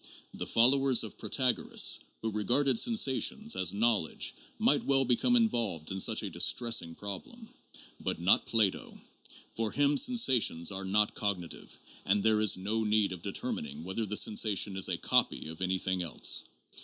[0.33, 5.99] The followers of Protagoras who regarded sensations as knowledge might well be come involved in
[5.99, 7.47] such a distressing problem.
[7.99, 8.97] But not Plato.
[9.55, 14.17] For him sensations are not cognitive, and there is no need of determining whether the
[14.17, 16.45] sensation is a "copy" of anything else.